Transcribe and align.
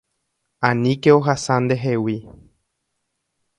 Aníke 0.67 1.09
ohasa 1.17 1.55
ndehegui. 1.65 2.17